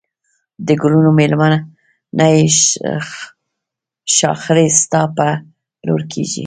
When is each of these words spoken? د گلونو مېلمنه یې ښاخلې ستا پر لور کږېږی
د 0.67 0.69
گلونو 0.81 1.09
مېلمنه 1.19 1.59
یې 2.33 2.43
ښاخلې 4.15 4.67
ستا 4.81 5.01
پر 5.15 5.31
لور 5.87 6.01
کږېږی 6.11 6.39